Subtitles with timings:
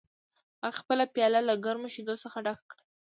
[0.63, 2.83] هغه خپله پیاله له ګرمو شیدو څخه ډکه کړه